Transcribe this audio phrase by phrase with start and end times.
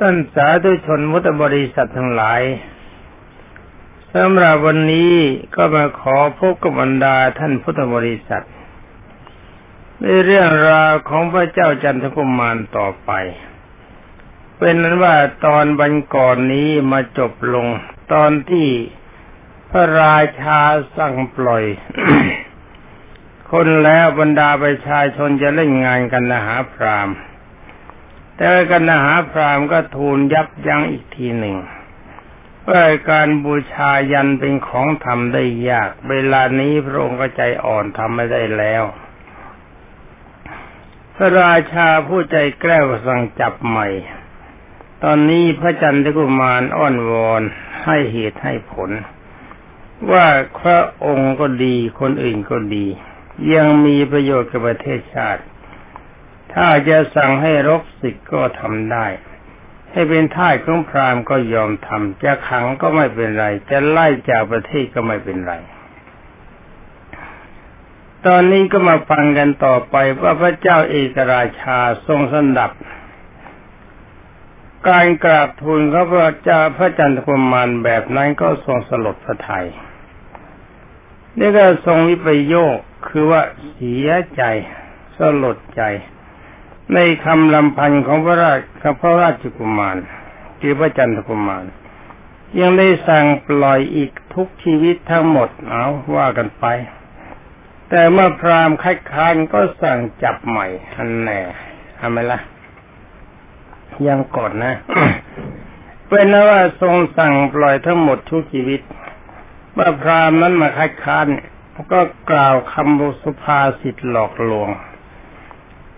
[0.00, 2.42] ท่านสาธุชนมุตบริษัททั้งหลาย
[4.14, 5.12] สำหรับวันนี้
[5.54, 8.46] ก็มาขอพบกับบรรดาท่านพุทธบริษัท
[10.00, 13.10] ในเรื่องราวของพระเจ้าจันทกุมารต่อไป
[14.58, 17.66] เป็นนั้นว่าตอนบันก่อนนี้มาจบลง
[18.12, 18.68] ตอนที่
[19.70, 20.60] พระราชา
[20.96, 21.64] สั่งปล่อย
[23.52, 27.16] คนแล้วบรรดาประชาชนจะเล่นงานกันนะหาพรามณ์
[28.36, 31.56] แต่กันนะหาพรามก็ทูลยับยั้งอีกทีหนึ่ง
[32.68, 38.84] ว่าการบูชายันเป็นของทำได้ยาก เวลานี้พระองค์ก็ใจอ่อนทำไม่ได้แล้ว
[41.14, 43.88] พระราชาผู้ใจแกล้วสั่งจับใหม่
[45.04, 47.42] ตอนนี้พระจันทกุมารอ้อนวอน
[47.84, 48.90] ให้เหตุให้ผล
[50.12, 50.26] ว่า
[50.60, 52.86] พระองค์ก็ดีคนอื่นก็ดี
[53.54, 55.42] ยังมีประโยชน์กับประเทศชาติ
[56.58, 59.06] ถ้าจะสั่งให้รบศึกก็ทำได้
[59.90, 65.54] ให้เป็นท่ายของพราหมณ์ก็ยอมทำจะขังก็ไม่เป็นไร จะไล่จากประเทศก็ไม่เป็นไร
[68.26, 72.72] ตอนนี้ก็มาฟังกันต่อไปว่าพระเจ้าเอกราชาทรงสันดับ
[74.88, 79.66] การกราบทูลเขาพระเจ้าพระจันทกุมารแบบนั้นก็ทรงสลดพระทย
[81.38, 82.76] นี่ก็ทรงวิปโยค
[83.08, 84.42] คือว่าเสียใจ
[85.18, 85.82] สลดใจ
[86.94, 88.60] ในคำลำพันธ์ของพระราช
[89.00, 89.96] พระราชกุมาร
[90.60, 91.64] คือพระจันทกุมาร
[92.60, 95.84] ยังได้สั่งปล่อยอีกทุกชีวิตทั้งหมดเอา
[96.14, 96.64] ว่ากันไป
[97.90, 101.40] แต่เมื่อพรามคัดค้านก็สั่งจับใหม่อันแน่
[102.00, 102.40] ทำไมละ่ะ
[104.06, 104.74] ยังกดนะ
[106.08, 108.80] เป็นนว่าทรงสั่งปล่อยทั้งหมดทุกชีวิต
[109.74, 111.26] เมื่อพรามนั้นมาคัดค้าน
[111.92, 112.00] ก็
[112.30, 114.68] กล่าวคำบุสุภาษิตหลอกลวง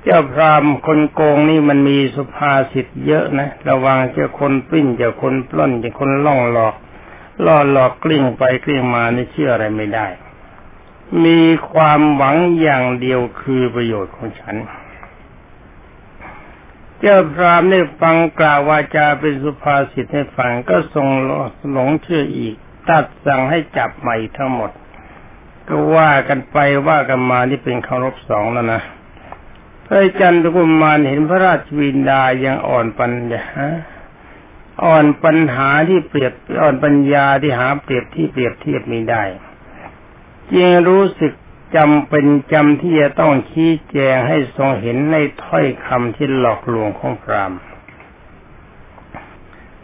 [0.03, 6.75] เจ้าพรามคนโกงนี่มันมีสุภาษิตเยอะนะ ระวังเจ้าคนปิ้นเจ้าคนปล้นเจ้าคนล่องหลอก
[7.45, 10.07] ล่อหลอกกลิ้งไปกลิ้งมานี่เชื่ออะไรไม่ได้
[11.25, 11.41] มี
[11.73, 14.57] ความหวังอย่างเดียวคือประโยชน์ของฉัน
[17.01, 21.09] เจ้าพรามได้ฟังกล่าววาจาเป็นสุภาษิตให้ฟังก็ทรง
[21.73, 22.55] หลงเชื่ออีก
[22.89, 24.71] ตัดสั่งให้จับใหม่ทั้งหมด
[25.69, 26.59] ก็ว่ากันไป
[26.89, 28.83] ว่ากันมานี่เป็นเคารพสองแล้วนะ
[29.91, 33.45] พระจันทกุมารเห็นพระราชวินดายังอ่อนปัญญา
[34.85, 39.25] อ่อนปัญหาที่เปรียบอ่อนปัญญาที่หาเปรียบที่เปรียบเทียบไม่ได้
[40.53, 41.33] จึงรู้สึก
[41.77, 47.53] จำเป็นจำที่จะต้องชี้แจงให้ทรงเห็นในถ้อยคำที่หลอกลวงของพราม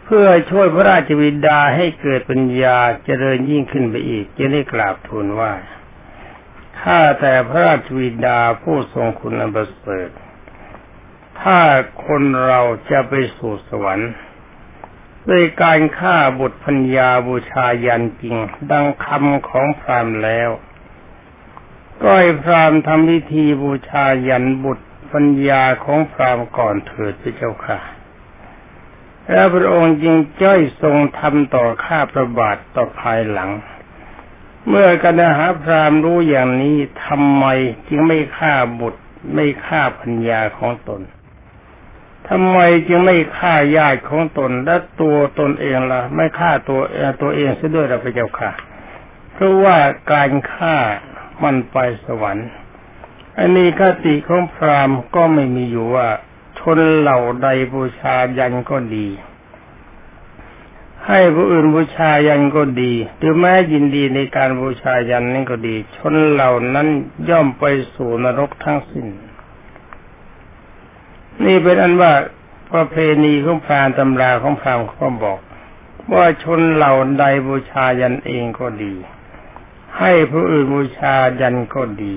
[0.03, 5.51] เพื่อช่วยพระราชวินดาให้เกิดปัญญาเจริญยิ่งขึ้นไปอีกจะได้กราบทูลว่า
[6.85, 10.09] ข้าแต่พระราชวิดาผู้ทรงคุณอันประเสริฐ
[11.41, 11.59] ถ้า
[12.05, 14.13] คนเราจะไปสู่สวรรค์
[15.29, 18.35] ด้วยการฆ่าบุตรพัญญาบูชายันจริง
[18.71, 20.49] ดังคำของพรามแล้ว
[22.01, 27.79] ก็ให้พรามทำพิธีบูชายันบุตรพัญญาของพรามก่อนเถิดพระเจ้าค่ะ
[29.29, 33.51] แล้วพระองค์จึงจ้อยทรงทำต่อข้าประบาทต่อภายหลัง
[34.67, 37.45] เมื่อกันหาพรามรู้อย่างนี้ทำไม
[37.87, 39.01] จึงไม่ฆ่าบุตร
[39.33, 41.01] ไม่ฆ่าพัญญาของตน
[42.29, 46.79] ทำไมจึงไม่ฆ่าญาติของตนและตัวตนเองละ่ะ ไม่ฆ่าตัว
[47.21, 48.51] ตัวเองเสียด้วยเราไปเจ้าค่ะ
[49.33, 49.77] เพราะว่า
[50.11, 50.77] การฆ่า
[51.43, 52.49] มันไปสวรรค์
[53.37, 56.07] อันนี้คติของพรามก็ไม่มีอยู่ว่า
[56.59, 59.07] ชนเหล่าใดบูชายันก็ดี
[61.07, 66.87] ให้ผู้อื่นบูชายันก็ดี หรือแม้ยินดีในการบูชายันนั่นก็ดี ชนเหล่านั้น
[67.29, 67.63] ย่อมไป
[67.95, 69.07] สู่นรกทั้งสิ้น
[71.45, 72.11] นี่เป็นอันว่า
[72.73, 75.39] ประเพณีของพรานตำราของพรามเขาบอก
[76.13, 78.93] ว่าชนเหล่าใดบูชายันเองก็ดี
[79.99, 82.15] ให้ผู้อื่นบูชายันก็ดี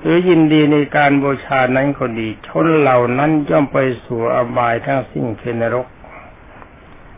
[0.00, 5.86] หรือยินดีในการบูชานั้นก็ดี ชนเหล่านั้นย่อมไปสู่อบายทั้งสิ้นคือนรก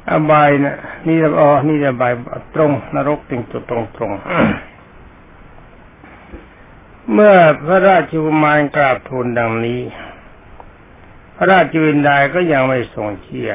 [0.08, 0.76] อบายนะ
[1.06, 2.12] นี่ระอ๋อนี่ระบาย
[2.54, 4.12] ตรงนรกติงจุดตรงตรง
[7.12, 7.36] เมื่อ
[7.66, 9.80] พระราชกุมารกราบทูลดังนี้
[11.36, 13.52] พระราชวินดาก็ยังไม่ทรงเชื่อ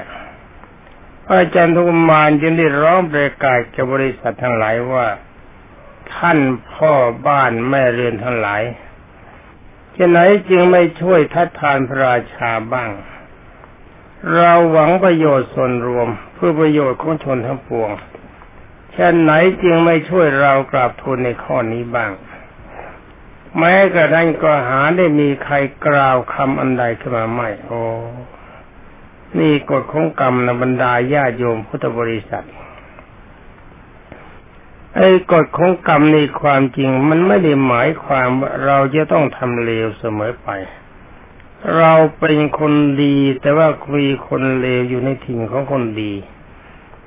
[1.26, 5.08] พระอาจารย์ทุกมารจึงได้ร้องประกาศกับบริษัททั้งหลายว่า
[6.16, 6.40] ท่าน
[6.74, 6.94] พ่อ
[7.28, 8.64] บ้านแม่เรือนทั้งหลาย
[9.96, 10.20] จะไหน
[10.50, 12.90] จึงไม่ช่วยทัดทานพระราชาบ้าง
[14.34, 17.92] เราหวังประโยชน์ส่วนรวม เพื่อประโยชน์ของชนทั้งปวง
[18.94, 19.32] เช่นไหน
[19.62, 22.12] จึงไม่ช่วยเรากราบทูลในข้อนี้บ้าง
[23.58, 25.56] แม้กระทั่งก็หาได้มีใคร
[25.86, 27.82] กล่าวคำอันใดขึ้นมาไม่โอ้
[29.40, 32.46] นี่กฎของกรรมนะบรรดาญาโยมพุทธบริษัท
[34.96, 40.50] ไอ้กฎของกรรมในความจริงมันไม่ได้หมายความว่าเราจะต้องทำเลวเสมอไป
[41.78, 42.74] เราเป็นคน
[43.04, 43.68] ดี แต่ว่า
[43.98, 46.14] มีคนเลวอยู่ในถิ่นของคนดี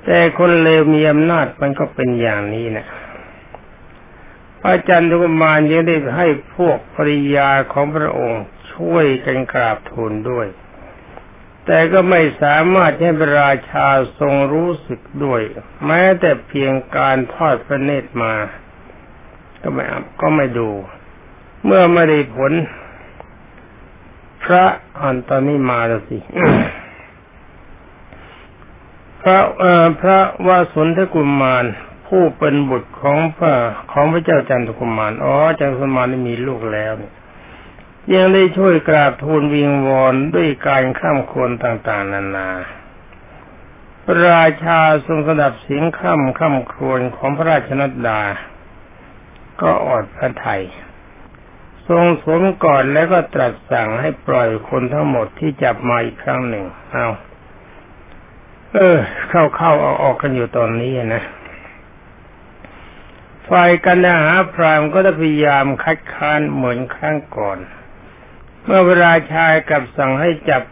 [0.05, 2.87] แต่คนเลวมีอำนาจมันก็เป็นอย่างนี้นะ
[4.59, 10.47] พระอาจารย์ทุกมานยังได้ให้พวกภริยาของพระองค์ช่วยกันกราบทูลด้วย
[11.65, 13.87] แต่ก็ไม่สามารถให้พระราชา
[14.19, 15.41] ทรงรู้สึกด้วย
[15.85, 18.33] แม้แต่เพียงการทอดพระเนตรมา
[19.61, 19.83] ก็ไม่
[20.21, 20.69] ก็ไม่ดู
[21.65, 22.53] เมื่อไม่ได้ผล
[24.53, 24.65] ระ
[24.99, 26.17] อันตอนนี้มาแล้วสิ
[29.21, 31.65] พระเอ่อพระวาสุนทกุมาร
[32.07, 33.53] ผู้เป็นบุตรของพระ
[33.91, 37.13] ของพระเจ้าจันทกุมารอ๋อจันทกุมารนี่มีลูกแล้วเนี่ย
[38.13, 42.49] ยังได้ช่วยกราบทูลวิงวอนด้วยการข้ามควรต่างๆ นานา
[44.03, 48.21] พระราชาทรงสดับเสียงข้ามข้ามครวญของพระราชนัดดา
[49.61, 50.61] ก็อดพระไทย
[51.89, 57.07] ทรงสวมก่อนแล้วก็ตรัสสั่งให้ปล่อยคนทั้งหมดที่จับมาอีกครั้งหนึ่ง เอา
[58.73, 58.97] เออ
[59.29, 61.23] เข้าเข้าออกออกกันอยู่ตอนนี้นะ
[63.49, 67.59] ฝ่ายกันหาพรามก็ได้พยายามคัดค้านเหมือนครั้งก่อน
[68.63, 70.63] เมื่อพระราชายกับสั่งให้จับ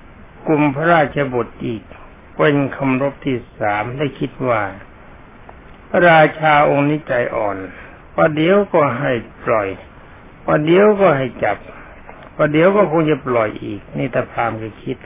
[0.48, 1.84] กลุ่มพระราชบุตรอีก
[2.36, 4.62] เป็นคำรบที่สามได้คิดว่า
[5.90, 7.58] พระราชาองค์นี้ใจอ่อน
[8.16, 9.12] ประเดี๋ยวก็ให้
[9.44, 9.68] ปล่อย
[10.48, 11.58] ประเดี๋ยวก็ให้จับ
[12.38, 14.98] ประเดี๋ยวก็คงจะปล่อยอีก นี่ตาพามก็คิด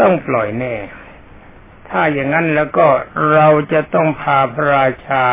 [0.00, 0.74] ต้องปล่อยแน่
[1.88, 2.86] ถ้าอย่างนั้นแล้วก็
[3.32, 5.24] เราจะต้องพาพระราชา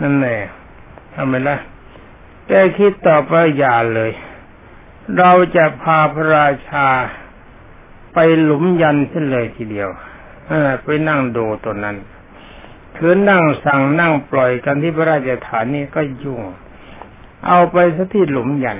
[0.00, 0.38] นั่นแน่
[1.14, 1.56] ทำไมล่ะ
[2.48, 4.12] แกคิดต่อไปอย่าเลย
[5.18, 6.86] เราจะพาพระราชา
[8.14, 9.88] ไปหลุมยันขึ้นเลยทีเดียว
[10.50, 10.52] อ
[10.84, 11.96] ไปนั่งดูตัวนั้น
[12.96, 16.42] คือนั่งสั่งนั่งปล่อยกันที่พระราชฐานนี่ก็ยุ่ง
[17.46, 18.78] เอาไปสที่หลุมยัน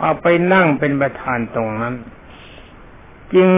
[0.00, 1.94] เอาไปนั่งเป็นประธานตรงนั้น
[3.34, 3.50] จึง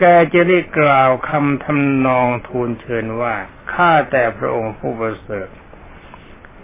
[0.00, 0.04] แก
[0.34, 3.34] จะได้กล่าวคำทำนองทูลเชิญว่า
[3.72, 5.48] ข้าแต่พระองค์ผู้ประเสริฐ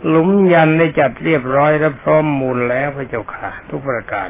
[0.06, 4.28] หลุมยันได้จัดเรียบร้อยและพร้อมมูลแล้วพระเจ้าค่ะ ทุกประการ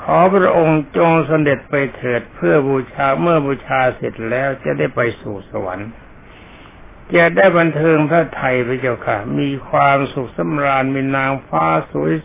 [0.00, 5.90] ขอพระองค์จงสเสด็จไปเถิดเพื่อบูชาเมื่อบูชาเสร็จแล้วจะได้ไปสู่สวรรค์
[7.12, 11.66] จะได้บันเทิงพระไทยพระเจ้าค่ะ มีความสุขสำราญมีนางฟ้า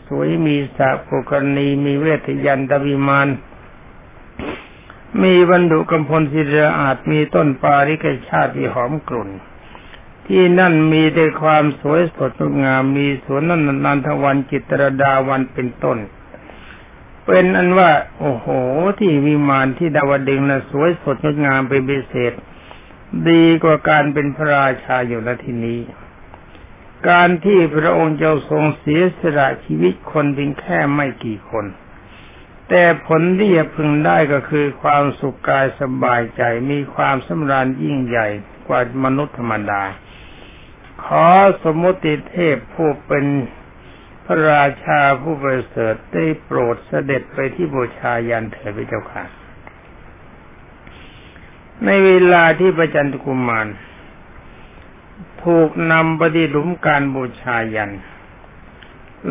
[0.08, 3.28] สวยๆ มีสระปุกณีมีเวทยันตวิมาน
[5.24, 9.30] มีบรรดุกำพลศิระอาจมีต้นปาริกชาติที่หอมกลุ่น
[10.28, 12.34] ที่นั่นมีแต่ความสวยสด
[12.64, 15.98] งามมีสวนนันนันทวันจิตรดาวันเป็นต้น
[17.26, 18.48] เป็นอันว่า โอ้โห
[19.00, 22.34] ที่วิมานที่ดาวดึงนะ่ะสวยสดงดงามเป็นพิเศษ
[23.30, 25.80] ดีกว่าการเป็นพระราชาอยู่ณที่นี้
[27.10, 31.66] การที่พระองค์เจ้าทรงเสียสละชีวิตคนเพียงแค่ไม่กี่คน
[32.70, 36.42] แต่ผลที่จะพึงได้ก็คือความสุขกายสบายใจ
[36.72, 38.28] มีความสำราญยิ่งใหญ่
[38.68, 39.84] กว่ามนุษย์ธรรมดา
[41.04, 41.28] ขอ
[41.64, 43.26] สมมติเทพผู้เป็น
[44.26, 49.39] พระราชาผู้ประเสริฐได้โปรดเสด็จไปที่บูชายันเถิดพระเจ้าค่ะ
[51.86, 53.68] ในเวลาที่พระจันทกุมาร
[55.44, 57.92] ถูกนำปที่หลุมการบูชายัน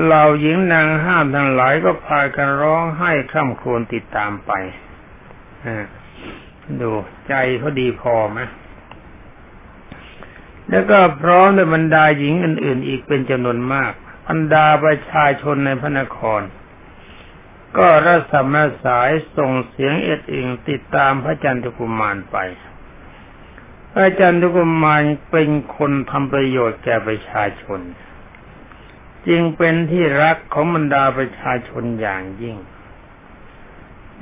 [0.03, 4.51] เหล่าหญิงนางห้ามทั้งหลายก็พากันร้องไห้ข้ามโครนติดตามไป
[6.81, 6.91] ดู
[7.29, 8.41] ใจเขาดีพอไหม
[10.71, 13.93] แล้วก็พร้อมด้วยบรรดาหญิงอื่น ๆ อีกเป็นจำนวนมาก
[14.29, 16.41] บรรดาประชาชนในพระนคร
[17.79, 22.37] ก็รัศมีสายส่งเสียงเอ็ดอิงติดตามพระจันทกุมารไป
[23.93, 27.81] พระจันทกุมารเป็นคนทำประโยชน์แก่ประชาชน
[29.29, 32.57] จึงเป็นที่รักของบรรดาประชาชนอย่างยิ่ง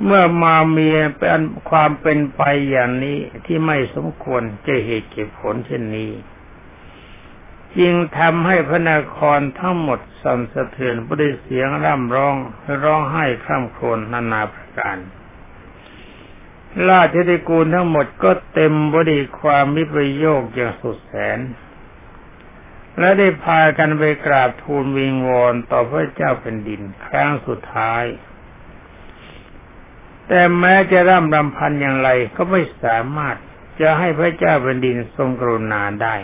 [0.03, 0.87] เมื่อมามี
[1.17, 6.11] เป็นความเป็นไปอย่างนี้ที่ไม่สมควรจะเหตุเก็บผลเช่นนี้
[7.79, 12.35] จึงทำให้พระนครทั้งหมดสั่นสะเทือนบริเสียงร่ำร้อง
[12.83, 14.97] ร้องไห้ข้ามโครนนานาประการ
[16.89, 21.39] ราชธิกูลทั้งหมดก็เต็มบริความมิประโยคอย่างสุดแสน
[22.99, 28.03] และได้พากันไปกราบทูลวิงวอนต่อพระเจ้าแผ่นดินครั้งสุดท้าย
[30.27, 33.35] แต่แม้จะร่ำรำพันอย่างไรก็ไม่สามารถ
[33.81, 36.15] จะให้พระเจ้าแผ่นดินทรงกรุณาได้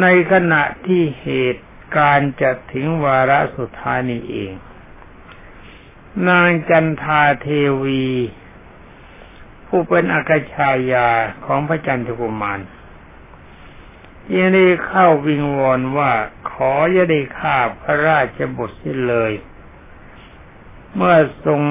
[0.00, 1.66] ในขณะที่เหตุ
[1.96, 4.52] การจะถึงวาระสุดท้ายนี้เอง
[6.28, 7.48] นางจันทาเท
[7.82, 8.06] วี
[9.66, 11.08] ผู้เป็นอากชายา
[11.44, 12.60] ของพระจันทกุมาร
[14.34, 16.12] ยังได้เข้าวิงวอนว่า
[16.50, 19.32] ขออย่าได้ฆ่าพระราชบุตรสิเลย
[20.94, 21.16] เมื่อ
[21.46, 21.62] ทรง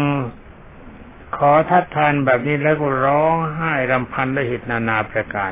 [1.38, 5.52] ขอทัดทานแบบนี้แล้วก็ร้องไห้รำพันด้วยเหตุนานาประการ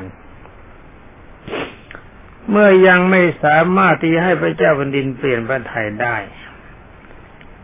[2.50, 6.16] เมื่อยังไม่สามารถที่ให้พระเจ้าแผ่นดินเปลี่ยนพระไทยได้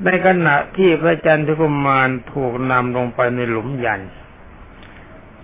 [0.04, 4.02] ในขณะที่พระจันทกุมารถูกนำลงไปในหลุมยัน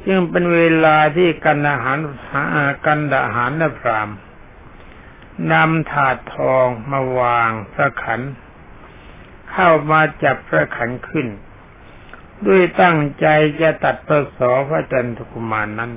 [0.04, 1.99] ซึ่งเป็นเวลาที่กันอาหาร
[2.87, 4.09] กันดาหารนพราม
[5.52, 8.21] นำถาดทองมาวางพระขัน
[9.50, 11.26] เข้ามาจับพระขันขึ้น
[12.47, 13.26] ด้วยตั้งใจ
[13.61, 15.92] จะตัดประสอพระจันทกุมารนนั้น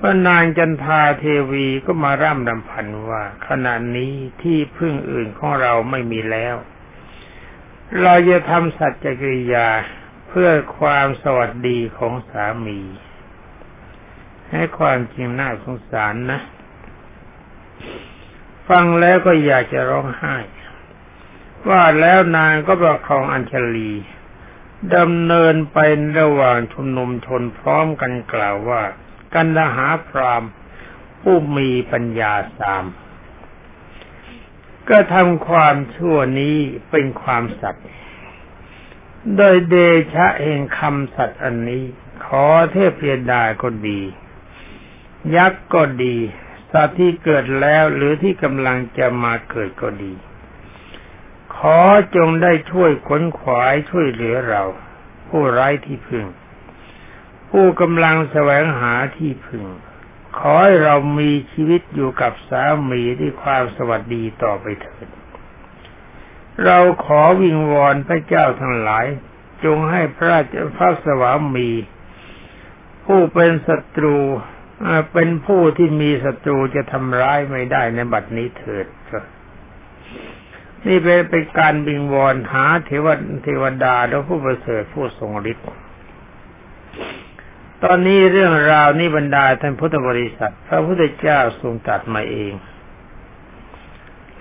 [0.00, 4.12] พระนางจันทาเทวีก็มาร่ำรำพันว่าขณะนี้
[4.42, 6.56] ที่พึ่งอื่นของเราไม่มีแล้ว
[8.02, 9.68] เราจะทำสัจจกิริยา
[10.28, 12.80] เพื่อความสวัสดีของสามี
[14.50, 16.40] ให้ความจริงน่าสงสารนะ
[18.68, 20.36] ฟังแล้วก็อยากจะร้องไห้
[21.68, 23.92] ว่าแล้วนางก็ประคองอัญชลี
[24.96, 25.78] ดำเนินไป
[26.18, 28.82] ระหว่างชุมนุมชนพร้อมกันกล่าวว่า
[29.34, 30.42] กันดหาพราม
[31.20, 32.84] ผู้มีปัญญาสาม
[34.88, 36.56] ก็ทำความชั่วนี้
[36.90, 37.86] เป็นความสัตย์
[39.36, 39.76] โดยเด
[40.14, 41.84] ชะเองคำสัตว์อันนี้
[42.24, 44.00] ขอเทพเพียดาก็ดี
[45.36, 46.16] ยักษ์ก็ดี
[46.72, 50.12] สัตว์ที่เกิดแล้วหรือที่กำลังจะมาเกิดก็ดี
[51.56, 51.80] ขอ
[52.16, 54.62] จงได้ช่วยขนขวายช่วยเหลือเรา
[55.28, 56.24] ผู้ไร้ที่พึ่ง
[57.50, 59.64] ผู้กำลังแสวงหาที่พึ่ง
[60.38, 65.08] ขอให้เรามีชีวิตอยู่กับสามีด้วยความสวัสดีต่อไปเถิด
[66.64, 69.06] เราขอวิงวอนพระเจ้าทั้งหลาย
[69.64, 71.70] จงให้พระราชพระสวามี
[73.04, 74.16] ผู้เป็นศัตรู
[75.12, 78.86] เป็นผู้ที่มีศัตรูจะทำร้ายไม่ได้ในบัดนี้เถิด
[80.86, 83.06] นี่เป็นเป็นการบิงวอนหาเทว
[83.42, 85.66] เทวดาและผู้ประเสริฐผู้ทรงฤทธิ์
[87.84, 92.52] ตอนนี้เรื่องราวนี้บรรดาท่านพุทธบริษัท พระพุทธเจ้าทรงตัดมาเอง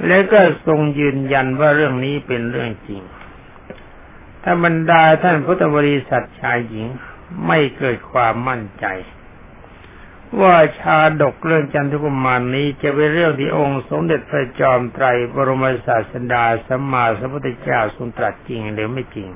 [0.07, 3.01] และก็ทรงยืนยันว่าเรื่องนี้เป็นเรื่องจริง
[4.43, 6.87] ถ้าบรรดาท่านพุทธบริษัทชายหญิง
[7.47, 8.85] ไม่เกิดความมั่นใจ
[10.41, 19.29] ว่าชาดกเรื่องจันทกุมารนี้จะเป็นเรื่องที่องค์สมเด็จพระจอมไตรบรมศาสดาสัมมาสัมพุทธเจ้าทรงตรัสจริงหรือไม่จริง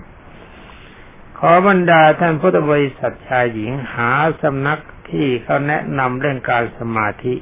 [1.43, 7.35] ขอบรรดาท่านพุทธบริษัทชายหญิงหาสำนักที่เขาแนะนำเรื่องการสมาธิ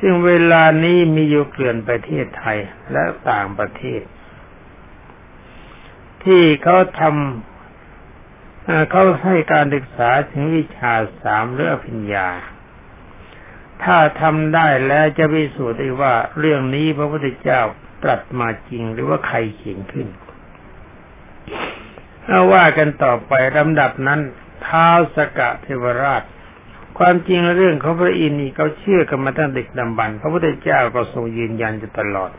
[0.00, 2.58] ซึ่งเวลานี้มีอยู่เกลื่อนประเทศไทย
[2.92, 4.02] และต่างประเทศ
[6.24, 10.92] ที่เขาทำเขาให้การศึกษาถึงวิชา
[11.22, 12.28] สามเรื่องพิญญา
[13.82, 17.60] ถ้าทำได้แล้วจะพิสูจน์ได้ว่าเรื่องนี้พระพุทธเจ้า
[18.02, 20.08] ตรัสมาจริงหรือว่าใครเขียนขึ้น
[22.30, 24.20] เอาว่ากันต่อไปลำดับนั้น
[24.66, 26.22] ท้าวสกะเทวราช
[26.98, 32.30] ความจริงเรื่องของพระอินทร์นี่เขาเชื่อกันมาตั้งเด็กดำบรรพระพุทธเจ้าก็ทรงยืนยันจะตลอด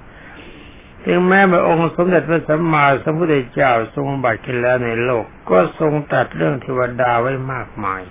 [1.03, 8.01] ถึงแม้พระองค์สมเด็จพระสัมมาสัมพุทธเจ้าทรงบัติขึ้นแล้วในโลก ก็ทรงตัดเรื่องเทวดาไว้มากมาย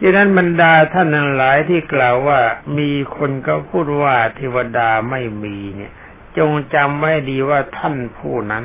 [0.00, 2.40] ดังนั้นบรรดาท่านทั้งหลายที่กล่าวว่า
[2.78, 5.92] มีคนก็พูดว่าเทวดาไม่มีเนี่ย
[6.38, 8.64] จงจำไว้ดีว่าท่านผู้นั้น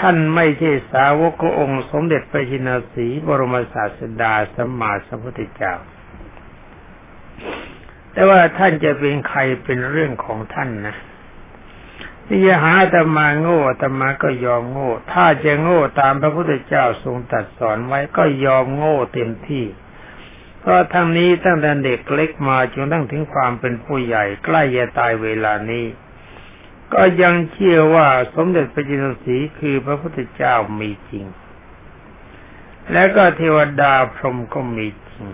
[0.00, 5.74] ท่านไม่ใช่สาวกขององค์สมเด็จพระชินสีบรมศาสดาสัมมาสัมพุทธเจ้า
[8.12, 10.96] แต่ว่าท่านจะเป็นใครเป็นเรื่องของท่านนะ
[12.26, 19.64] ที่จะหาธรรมาโง่ธรรมาก็ยอมโง่ ถ้าจะโง่ตามพระพุทธเจ้าทรงตรัสสอนไว้ก็ยอมโง่เต็มที่
[20.60, 25.84] เพราะทั้งนี้ตั้งแต่เด็กเล็กมาจนตั้งถึงความเป็นผู้ใหญ่ใกล้จะตายเวลานี้
[26.94, 31.24] ก็ยังเชื่อว่าสมเด็จพระจินสีคือพระพุทธเจ้ามีจริง
[32.92, 35.26] และก็เทวดาพรหมก็มีจริง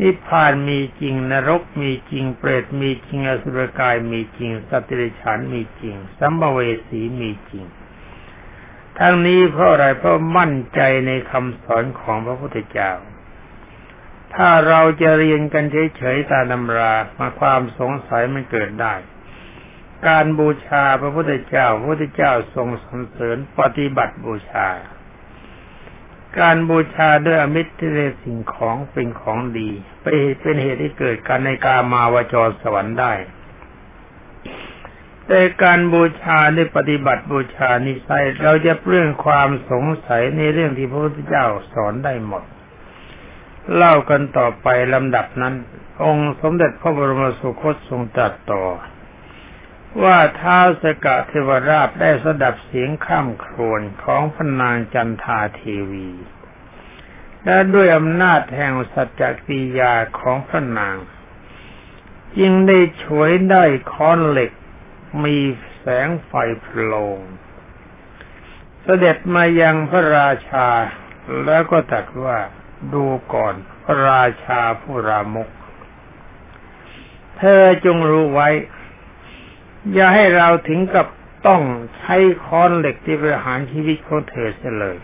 [0.00, 6.58] นิพพานมีจริง นรกมีจริง เปรตมีจริง อสุรกายมีจริง สัตว์เดรัจฉานมีจริง สัมภเว
[6.88, 7.64] สีมีจริง
[8.98, 12.92] ทั้งนี้เพราะอะไรเพราะมั่นใจในคำสอนของพระพุทธเจ้า
[14.34, 15.64] ถ้าเราจะเรียนกัน
[15.96, 18.94] เฉยๆตามตำรามาความสงสัยมันเกิดได้
[20.08, 24.68] การบูชาพระพุทธเจ้า พระพุทธเจ้าทรงสรรเสริญปฏิบัติบูชา
[26.38, 29.70] การบูชาด้วยอมิตรเรสิ่งของเป็นของดี
[30.02, 33.12] เป็นเหตุให้เกิดการในกามาวจรสวรรค์ได้
[35.28, 42.42] แต่การบูชาในปฏิบัติบูชานิสัยเราจะเรื่องความสงสัยในเรื่องที่พระพุทธเจ้าสอนได้หมด
[43.74, 45.54] เล่ากันต่อไปลำดับนั้น
[46.04, 48.62] องค์สมเด็จพระบรมสุคตทรงตรัสต่อ
[50.02, 56.10] ว่าท้าสกะเทวราชได้สดับเสียงข้ามโครนของพนางจันทาเทวี
[57.44, 60.96] และด้วยอำนาจแห่งสัจจกิยาของพระนาง
[62.38, 64.50] จึงได้ฉวยได้ค้อนเหล็ก
[65.24, 65.36] มี
[65.76, 67.06] แสงไฟโผล่
[68.82, 70.68] เสด็จมายังพระราชา
[71.44, 72.38] แล้วก็ตรัสว่า
[72.92, 75.48] ดูก่อนพระราชาผู้รามก
[77.38, 78.48] เธอจงรู้ไว้
[79.92, 81.06] อย่าให้เราถึงกับ
[81.46, 81.62] ต้อง
[81.98, 84.96] ใช้ค้อนเหล็กที่ประหารชีวิตของเธอเสียเลย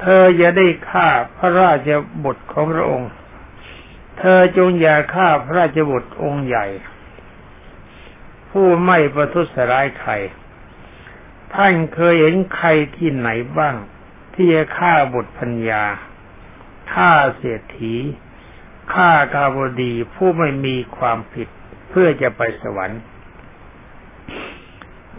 [0.00, 1.88] เธออย่าได้ฆ่าพระราช
[2.24, 3.10] บุตรของพระองค์
[4.18, 6.66] เธอจงอย่าฆ่าพระราชบุตรองค์ใหญ่
[8.50, 10.12] ผู้ไม่ประทุษร้ายใคร
[11.54, 13.28] ท่านเคยเห็นใครที่ไหน
[13.58, 13.76] บ้าง
[14.34, 15.84] ที่จะฆ่าบุตรพัญญา
[16.92, 17.94] ฆ่าเศรษฐี
[18.94, 21.48] ฆ่ากาบดีผู้ไม่มีความผิด
[21.88, 23.02] เพื่อจะไปสวรรค์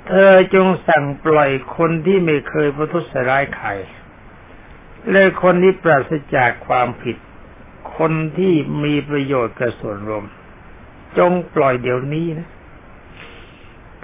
[0.07, 3.69] เธอจงสั่งปล่อยคนที่ไม่เคยประทุษร้ายใคร
[5.11, 7.17] และคนที่ปราศจากความผิด
[7.97, 10.23] คนที่มีประโยชน์กับส่วนรวม
[11.17, 12.49] จงปล่อยเดี๋ยวนี้นะ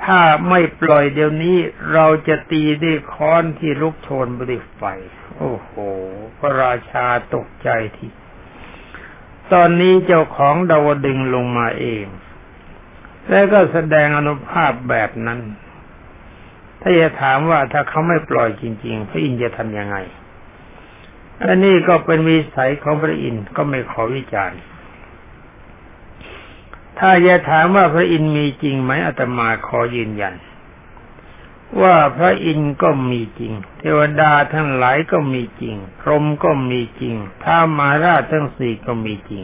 [0.03, 1.57] ถ้าไม่ปล่อยเดี๋ยวนี้
[1.93, 4.81] เราจะตีด้วยค้อนที่ลุกโชนบริไฟ
[5.37, 5.71] โอ้โห
[6.39, 8.07] พระราชาตกใจที
[9.53, 12.05] ตอนนี้เจ้าของดาวดึงลงมาเอง
[13.29, 15.39] แล้วก็แสดงอนุภาพแบบนั้น
[16.81, 19.97] ถ้าจะถามว่าถ้าเขาไม่ปล่อยจริง ๆ พระอินทร์จะทำยังไง
[21.45, 24.59] อันนี้ก็เป็นวิสัยของพระอินทร์ก็ไม่ขอวิจารณ์
[26.99, 30.35] ถ้าจะถามว่าพระอินทร์มีจริงไหมอาตมาขอยืนยัน
[31.81, 39.43] ว่าพระอินทร์ก็มีจริง เทวดาทั้งหลายก็มีจริง พรหมก็มีจริงท้ามาราชทั้งสี่ก็มีจริง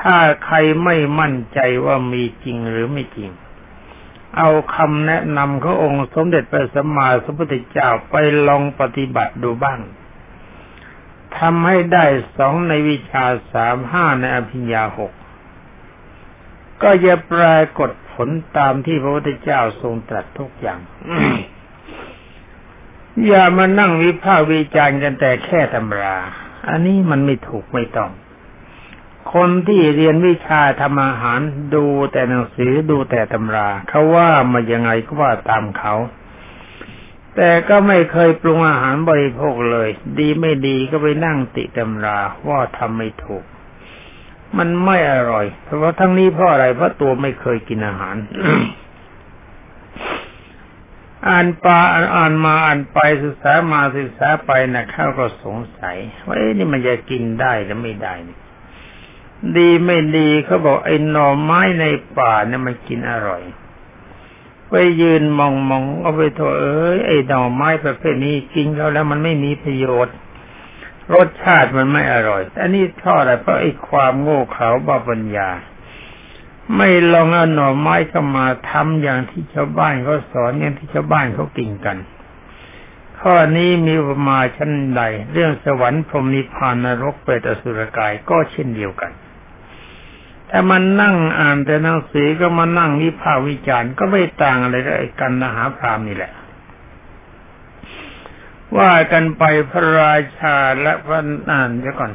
[0.00, 3.30] ถ้าใครไม่มั่นใจว่ามีจริงหรือไม่จริง
[4.38, 8.14] เอาคำแนะนำขององค์สมเด็จพระสัมมาสัมพุทธเจ้าไป
[8.46, 9.80] ลองปฏิบัติดูบ้าง
[11.38, 12.04] ทำให้ได้
[12.36, 15.12] สองในวิชาสามห้าในอภิญญาหก
[16.82, 20.80] ก็จะปรากฏผลตามที่พระพุทธเจ้าทรงตรัสทุกอย่าง
[23.26, 26.16] อย่ามานั่งวิพากษ์วิจารณ์กันแต่แค่ตำรา
[26.68, 28.10] อันนี้มันไม่ถูกไม่ต้อง
[29.34, 31.40] คนที่เรียนวิชาทำอาหาร
[31.74, 35.94] ดูแต่หนังสือดูแต่ตำราเขาว่ามายังไงก็ว่าตามเขา
[37.36, 43.44] แต่ก็ไม่เคยปรุงอาหารบริโภคเลย ดีไม่ดีก็ไปนั่งติตำราว่าทำไม่ถูก
[44.58, 48.16] มันไม่อร่อยเพราะทั้งนี้เพราะอะไรเพราะตัวไม่เคยกินอาหาร
[51.28, 51.78] อ่านปา
[52.16, 58.36] อ่านมาอ่านไปศึกษามาศึกษาไปนะข้าก็สงสัยว่านี่มันจะกินได้หรือไม่ได้นี่
[59.56, 61.84] ดีไม่ดีเขาบอกไอ้หน่อไม้ใน
[62.18, 63.42] ป่าเนี่ยมันกินอร่อย
[64.68, 70.14] ไปยืนมองมองเอาไปโถเอ้ยไอ้หน่อไม้ประเภทนี้กินแล้วแล้วมันไม่มีประโยชน์
[71.14, 75.48] รสชาติมันไม่อร่อยแต่นี่ท่ออะไรเพราะไอ้ความโง่เขลาบาปัญญา
[76.76, 81.96] ไม่ลองเอาหน่อไม้เข้ามาทำอย่างที่ชาวบ้านเขาสอนอย่างที่ชาวบ้านเขากินกัน
[83.20, 89.12] ข้อนี้มีอุปมาชั้นใด เรื่องสวรรค์พรหมนิพพานนรกเปรตอสุรกายก็เช่นเดียวกัน
[90.48, 96.32] แต่มันนั่งอ่านแต่หนังสือก็มานั่งวิพากษ์วิจารณ์ก็ไม่ต่างอะไรกับไอ้กันนหาพรามนี่แหละ
[98.76, 102.12] ว่ากันไปพระราชาและพระนานเดี๋ยวก่อน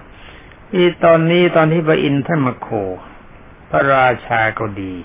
[0.72, 2.70] ที่ตอนนี้ตอนที่พระอินทร์ท่านมาโค
[3.70, 4.96] พระราชาก็ดี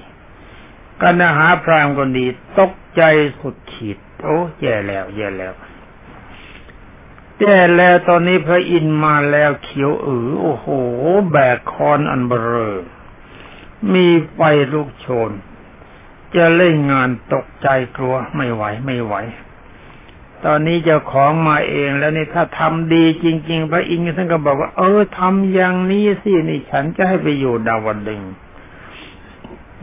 [1.01, 2.27] กันนหาพรามก็ดี
[2.59, 3.03] ตกใจ
[3.41, 5.55] สุดขีด โอ้แย่แล้ว แย่แล้ว
[7.41, 10.67] แย่แล้วตอนนี้พระอินทร์มาแล้วเขียวอือโอ้โห
[11.31, 12.77] แบกคอนอันเบรอ
[13.95, 14.41] มีไฟ
[14.73, 15.31] ลุกโชน
[16.37, 19.15] จะเล่นงานตกใจกลัวไม่ไหวไม่ไหว
[20.45, 28.23] ตอนนี้เจ้าของมาเองแล้วนี่ถ้าทำดีจริง ๆ พระอินทร์ท่านก็บอกว่า เออทำอย่างนี้สินี่ฉันจะให้ไปอยู่ดาวดึง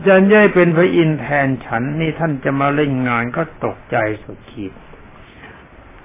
[0.06, 4.72] จะย่อยเป็นพระอินทร์แทนฉันนี่ท่านจะมาเล่นงานก็ตกใจสุดขีด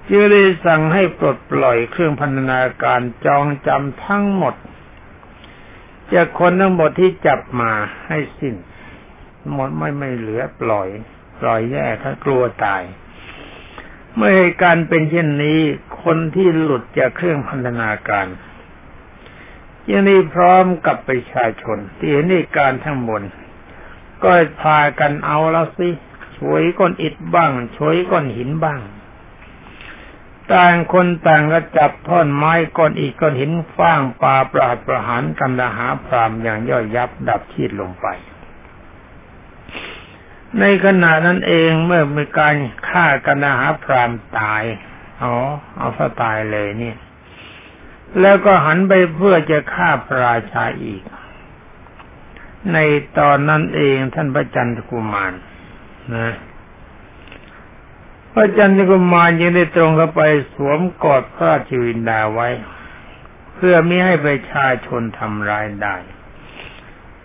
[0.06, 4.54] จึงเลยสั่งให้ปลดปล่อยเครื่องพันธนาการจองจำทั้งหมด
[6.14, 7.72] จากคนทั้งหมดที่จับมา
[8.08, 8.54] ให้สิ้น
[9.52, 10.88] หมดไม่ไม่เหลือปล่อย
[11.40, 12.82] ปล่อยแย่ถ้ากลัวตาย
[14.14, 15.60] เมื่อเหตุการณ์เป็นเช่นนี้
[16.02, 18.26] คนที่หลุดจากเครื่องพันธนาการ
[19.88, 23.22] ยังนี้พร้อมกับประชาชน ที่เห็นเหตุการทั้งหมด
[24.22, 24.30] ก็
[24.62, 25.88] พากันเอาแล้วสิ
[26.38, 28.80] ช่วยก้อนอิฐบ้างช่วยก้อนหินบ้าง
[30.54, 38.06] ต่างคนต่างก็จับท่อนไม้ก้อนอิฐก้อนหินฟางปลาปราดประหารกันดาหาพรามอย่างย่อยยับดับชีดลงไป
[40.58, 42.54] ในขณะนั้นเองเมื่อมีการ
[42.88, 44.62] ฆ่ากันดาหาพรามตาย
[45.22, 45.34] อ๋อ
[45.76, 46.96] เอาซะตายเลยเนี่ย
[48.20, 51.02] แล้วก็หันไปเพื่อจะฆ่าพระราชาอีก
[52.72, 52.78] ใน
[53.18, 55.32] ตอนนั้นเองท่านพระจันทกุมาร
[56.14, 56.34] นะ
[58.32, 60.22] พระจันทกุมารยังได้ตรงเข้าไป
[60.54, 62.48] สวมกอดพระราชวินดาไว้
[63.54, 65.96] เพื่อไม่ให้ประชาชนทำร้ายได้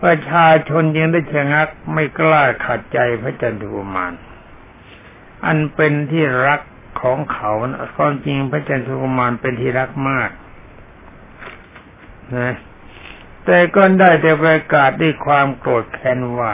[0.03, 4.13] ประชาชนยังได้ชะงักไม่กล้าขัดใจพระจันทกุมาร
[5.45, 6.61] อันเป็นที่รัก
[7.01, 7.51] ของเขา
[7.95, 10.29] ความจริงพระจันทกุมารเป็นที่รักมาก
[12.37, 12.55] นะ
[13.45, 16.53] แต่ก็ได้แต่ประกาศด้วยความโกรธแค้นว่า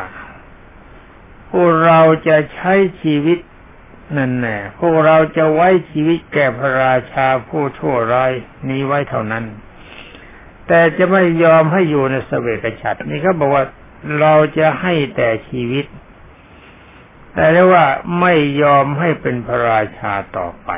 [1.50, 3.40] พวกเราจะใช้ชีวิต
[4.18, 8.32] นั่นแน่พวกเราจะไว้ชีวิตแก่พระราชาผู้ชั่วร้าย
[8.70, 9.46] นี้ไว้เท่านั้น
[10.68, 13.66] แต่จะไม่ยอมให้อยู่ในสเวกฉัตรนี่เขาบอกว่า
[14.20, 15.86] เราจะให้แต่ชีวิต
[17.34, 17.86] แต่ได้ว่า
[18.20, 20.70] ไม่ยอมให้เป็นพระราชาต่อไป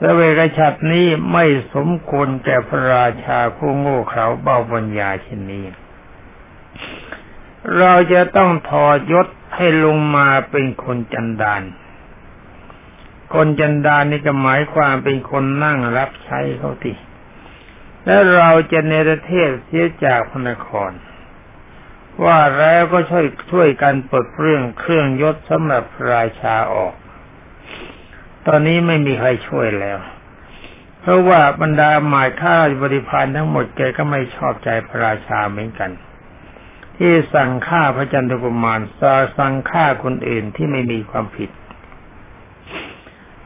[0.00, 5.64] สเวกฉัตรนี้ไม่สมควรแก่พระราชาผู้โง่เขลาเบาปัญญาเช่นนี้
[7.78, 11.62] เราจะต้องถอดยศให้ลงมาเป็นคนจันดาน
[13.34, 16.94] คนจันดานนี่จะหมายความเป็นคนนั่งรับใช้เขาที
[18.04, 20.92] แล้วเราจะเนรเทศเสียจากพนคร
[22.24, 26.94] ว่าแล้วก็ช่วยช่วยกันเปิดเรื่องเครื่องยศสำหรับราชาออก
[28.46, 29.98] ตอนนี้ไม่มีใครช่วยแล้ว
[31.00, 35.90] เพราะว่าบรรดาหมายข้าบริพารทั้งหมดแกก็ไม่ชอบใจพระราชาเหมือนกัน
[36.96, 38.80] ที่สั่งฆ่าพระจันทกุมาร
[39.38, 41.50] สั่งฆ่าคนอื่นที่ไม่มีความผิด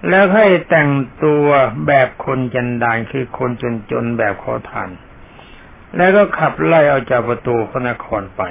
[0.08, 0.90] แล้วให้แต่ง
[1.24, 1.46] ตัว
[1.86, 3.50] แบบคนจันดานคือคน
[3.90, 4.90] จนๆแบบขอทาน
[5.96, 8.42] แล้วก็ขับไล่เอาจากประตูพระนครไป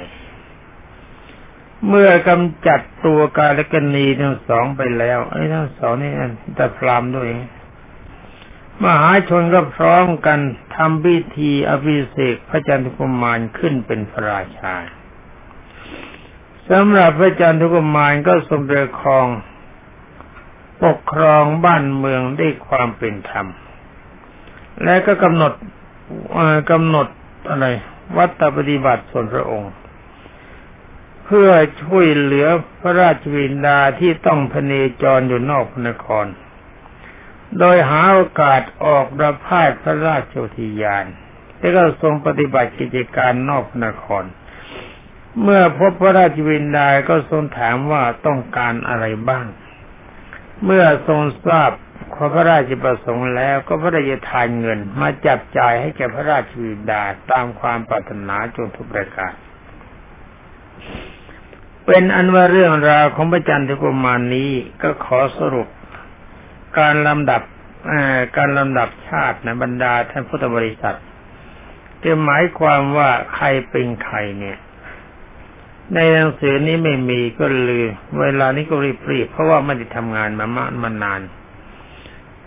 [1.88, 6.12] เมื่อกำจัดตัวกาลกณีทั้งสองไปแล้วไอ้ทั้งสองนี่
[6.56, 7.28] แต่พรามด้วย
[8.84, 10.38] มหาชนก็พร้อมกัน
[10.74, 14.74] ทำพิธีอภิเษกพระจันทกุมารขึ้นเป็นพระราชา
[16.70, 19.26] สำหรับพระจันทกุมารก็ทรงปกครอง
[20.82, 23.46] ปกครองบ้านเมืองด้วยความเป็นธรรม
[24.84, 25.52] และก็กำหนด
[26.70, 27.06] กำหนด
[27.50, 27.66] อะไร
[28.16, 29.72] วัตปฏิบัติส่วนพระองค์
[31.24, 31.50] เพื่อ
[31.82, 32.46] ช่วยเหลือ
[32.80, 36.26] พระราชวินดาที่ต้องพเนจรอยู่นอกพระนคร
[37.58, 41.06] โดยหาโอกาสออกประพาสพระราชโอทิยาน
[41.58, 44.24] แล้วก็ทรงปฏิบัติกิจการนอกนคร
[45.42, 49.46] เมื่อพบพระราชวินดาก็ทรงถามว่าต้องการอะไรบ้าง
[50.64, 51.70] เมื่อทรงทราบ
[52.14, 59.32] ขอพระราชประสงค์แล้วก็พระราชทานเงิน มาจับจ่ายให้แก่พระราชวินดาตามความปรารถนาจนทุกประการ
[61.86, 64.50] เป็นอันว่าเรื่องราวของพระจันทร์กุมารนี้
[64.82, 65.68] ก็ขอสรุป
[66.78, 67.42] การลำดับ
[68.36, 70.98] การลำดับชาติในบรรดาท่านพุทธบริษัท
[72.04, 74.58] จะหมายความว่าใครเป็นใครเนี่ย
[75.94, 77.86] ในหนังสือนี้ไม่มีก็ลือ
[78.20, 78.74] เวลานี้ก็
[79.10, 81.20] รีบๆเพราะว่าไม่ได้ทำงานมามามานาน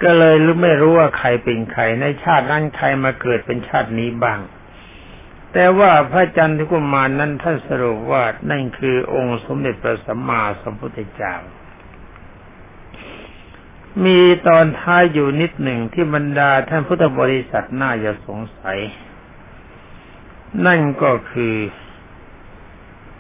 [0.03, 4.39] ก็เลยรู้ไม่รู้ว่าใครเป็นใคร ในชาตินั้นใครมาเกิดเป็นชาตินี้บ้าง
[5.53, 11.35] แต่ว่าพระจันทร์กุมารนั้นท่านสรุปว่านั่นคือองค์สมเด็จพระสัมมาสัมพุทธเจ้า
[14.05, 18.79] มีตอนท้ายอยู่นิดหนึ่งที่บรรดาท่านพุทธบริษัทน่าจะสงสัย
[20.65, 21.55] นั่นก็คือ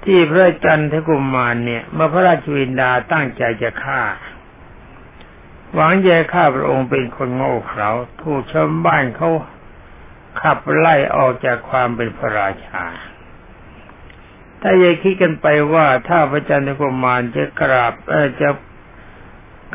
[0.03, 4.01] ที่พระจันทกุมารเนี่ยมื่อพระราชวินดาตั้งใจจะฆ่า
[5.73, 7.89] หวังจะฆ่าพระองค์เป็นคนโง่เขลา
[8.21, 9.29] ถูกชาวบ้านเขา
[10.41, 12.83] ขับไล่ออกจากความเป็นพระราชา
[14.61, 17.93] ถ้าอย่าคิดกันไปว่าถ้าพระจันทกุมารจะกราบ
[18.41, 18.49] จะ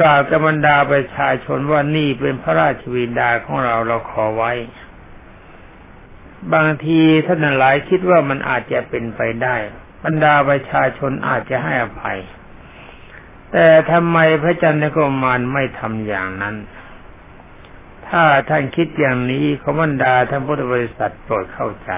[0.01, 4.53] กล่าวกับบรรดาประชาชนว่านี่เป็นพระราชวินดาของเราเราขอไว้
[6.55, 9.57] บางทีท่านหลายคิดว่ามันอาจจะเป็นไปได้
[10.05, 12.19] บรรดาประชาชนอาจจะให้อภัย
[13.53, 16.57] แต่ทำไมพระจันทร์กมารไม่ทำอย่างนั้น
[18.09, 21.93] ถ้าท่านคิดอย่างนี้ขบรรดาท่านพุทธบริษัทโปรดเข้าใจ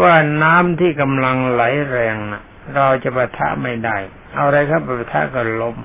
[0.00, 2.42] ว่าน้ำที่กำลังไหลแรงนะ
[2.74, 3.96] เราจะประทะไม่ได้
[4.34, 5.76] เอาอะไรครับประทะก็ล้ม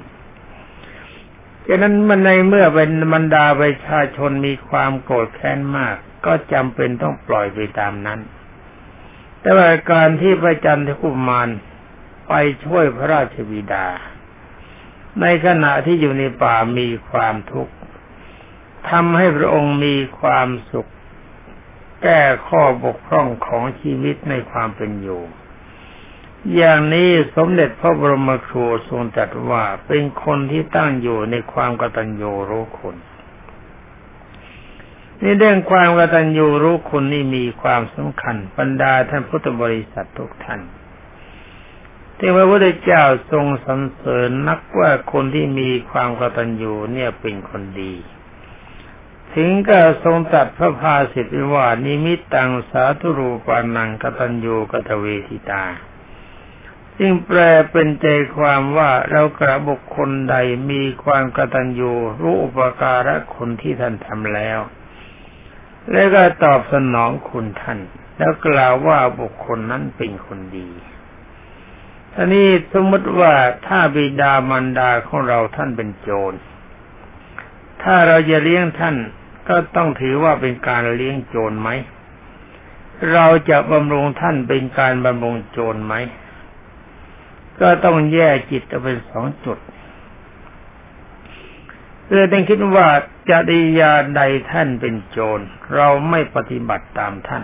[1.67, 8.19] ฉะนั้นมันในเมื่อเป็นบรรดาประชาชนมีความโกรธแค้นมาก ก็จำเป็นต้องปล่อยไปตามนั้น
[9.41, 11.49] แต่ว่าการที่พระจันทกุมาร
[12.27, 12.33] ไป
[12.65, 13.87] ช่วยพระราชบิดา
[15.21, 17.73] ในขณะที่อยู่ในป่ามีความทุกข์
[18.89, 20.89] ทำให้พระองค์มีความสุข
[22.03, 25.21] แก้ข้อบกพร่องของชีวิตในความเป็นอยู่
[26.55, 32.95] อย่างนี้สมเด็จพระบรมครูทรงตรัสว่าเป็นคนที่ตั้งอยู่ในความกตัญญูรู้คุณ
[35.21, 40.61] นี่เรื่องความกตัญญูรู้คุณนี่มีความสำคัญบรรดาท่านพุทธบริษัททุกท่าน
[42.17, 47.93] ที่พระพุทธเจ้าทรงสรรเสริญนักว่าคนที่มีความกตัญญูเนี่ยเป็นคนดี
[49.33, 55.63] ถึงก็ทรงตัดพระภาสิทธิว่านิมิตตังสาธุรูปานังกตัญญูกตเวทิตา
[56.99, 57.39] จึงแปล
[57.71, 58.07] เป็นใจ
[58.37, 60.35] ความว่าเรากระบุคคลใด
[60.71, 64.59] มีความกตัญญูรู้อุปการะคนที่ท่านทำแล้ว
[65.91, 67.79] แล้วก็ตอบสนองคุณท่าน
[68.17, 70.69] แล้วกล่าวว่าบุคคลนั้นเป็นคนดี
[72.15, 73.33] อันนี้สมมติว่า
[73.67, 76.37] ถ้าบิดามารดาของเราท่านเป็นโจร
[77.83, 78.95] ถ้าเราจะเลี้ยงท่าน
[79.49, 81.69] ก็ต้องถือว่าเป็นการเลี้ยงโจรไหม
[83.13, 85.93] เราจะบำรุงท่านเป็นการบำรุงโจรไหม
[87.61, 89.57] ก็ต้องแยกจิตออกเป็นสองจุด
[92.11, 92.87] เลยต้องคิดว่า
[93.29, 95.39] จริยาใดท่านเป็นโจร
[95.75, 97.43] เราไม่ปฏิบัติตามท่าน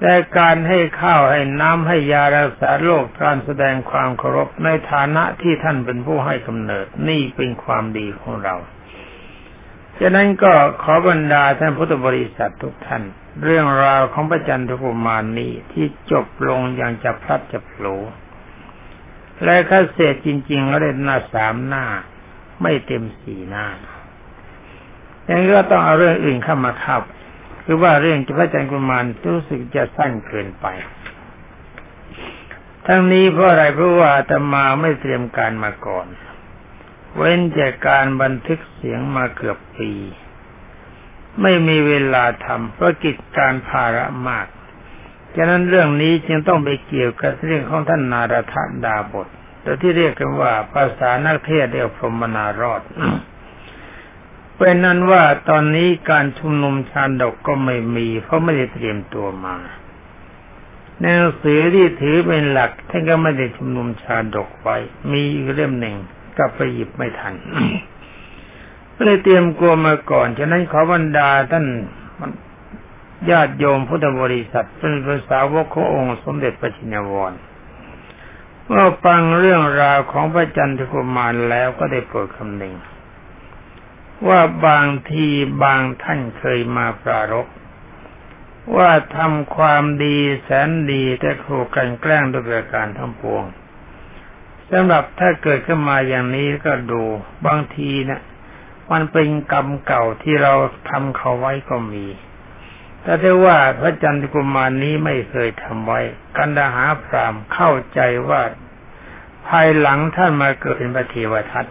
[0.00, 8.56] แต่การให้ข้าวให้น้ำให้ยารักษาโรคการแสดงความเคารพในฐานะที่ท่านเป็นผู้ให้กำเนิดนี่เป็นความดีของเรา
[10.00, 13.02] ฉะนั้นก็ขอบรรดาท่านพุทธบริษัททุกท่าน
[13.44, 17.96] เรื่องราวของพระจันทกุมารนี้ที่จบลงอย่างจะพลัดจะโผล่
[19.44, 21.84] และข้าเศษจริง ๆ ก็ได้หน้าสามหน้า
[22.62, 23.66] ไม่เต็มสี่หน้า
[25.24, 27.02] อย่างนี้ก็ต้องเอาเรื่องอื่นเข้ามาขับ
[27.64, 30.66] คือว่าเรื่องพระจันทร์กุมารรู้สึกจะสั้นเกินไป
[32.86, 36.06] ทั้งนี้เพราะอะไรเพราะว่าอาตมาไม่เตรียมการมาก่อน
[37.16, 39.92] เว้นจากการบันทึกเสียงมาเกือบปี
[41.42, 44.46] ไม่มีเวลาทำเพราะกิจการภาระมาก
[45.36, 49.28] ฉะนั้นเรื่องนี้จึงต้องไปเกี่ยวกับเรื่องของท่านนารถดาบท
[49.62, 52.82] แต่ที่เรียกกันว่าภาษานักเทศเรียกพรมนารอด
[54.56, 59.56] เป็นนั้นว่าตอนนี้การชุมนุมชาดกก็ไม่มี เพราะไม่ได้เตรียมตัวมา
[61.00, 64.76] หนังสือที่ถือเป็นหลักท่านก็ไม่ได้ชุมนุมชาดกไว้
[65.12, 65.96] มีอีกเล่มหนึ่ง
[66.38, 67.34] ก็ไปหยิบไม่ทัน
[68.94, 71.66] ก็เลยเตรียมกลัวมาก่อน ฉะนั้นขอบรรดาท่าน
[73.28, 77.32] ญาติโยมพุทธบริษัทเป็นภาษาวกขององค์สมเด็จพระชินวร
[78.66, 82.74] เมื่อฟังเรื่องราวของพระจันทกุมารแล้วก็ได้โปรดคำหนึ่ง
[84.28, 85.26] ว่าบางที
[85.64, 87.46] บางท่านเคยมาปรารบ
[88.76, 93.44] ว่าทำความดีแสนดีแต่ถูกกันแกล้งด้วยประการทั้งปวง
[94.70, 97.02] สำหรับถ้าเกิดขึ้นมาอย่างนี้ก็ดู
[97.46, 98.22] บางทีนะี่ย
[98.92, 100.54] มันเป็นกรรมเก่าที่เรา
[100.88, 102.06] ทำเขาไว้ก็มี
[103.02, 106.00] แต่ถ้ว่าพระจันทร์กุมารนี้ไม่เคยทำไว้
[106.36, 108.42] กันดาหาพรามเข้าใจว่า
[109.46, 111.66] ภายหลังท่านมาเกิดเป็นพระเทวทัต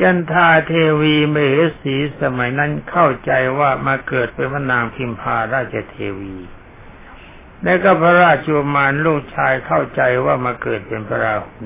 [0.00, 6.36] จันทาเทวีเมหสีสมัยนั้นเข้าใจว่ามาเกิดเป็นพระนางพิมพาราชเทวี
[7.62, 11.64] และก็พระราชโมารลูกชายเข้าใจว่ามาเกิดเป็นพระราหุล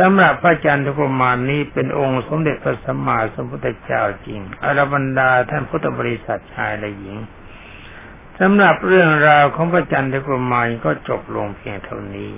[0.00, 7.16] สำหรับพระจันทกุมารนี้เป็นองค์สมเด็จพระสัมมาสัมพุทธเจ้าจริง อรบรรดาท่านพุทธบริษัทชายและหญิง
[8.40, 12.32] สำหรับเรื่องราวของพระจันทกุมารก็จบลงเพียงเท่านี้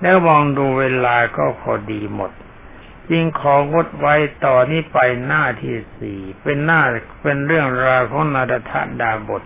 [0.00, 2.32] แล้วมองดูเวลาก็พอดีหมด
[3.10, 6.80] จึงของดไว้ต่อนี้ไปหน้าที่สี่เป็นหน้า
[7.22, 9.42] เป็นเรื่องราวของนาดทะดาบท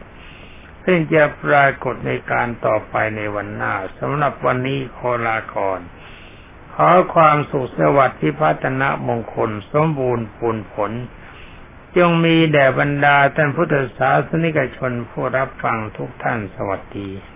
[0.84, 5.80] ซึ่งจะปรากฏในการต่อไปในวันหน้าสำหรับวันนี้ขอลาก่อน
[6.74, 10.92] ขอความสุขสวัสดิ์ที่พัฒนามงคลสมบูรณ์ผลผล
[11.96, 17.33] จงมีแด่บรรดาท่านพุทธศาสนิกชนผู้รับฟังทุกท่านสวัสดี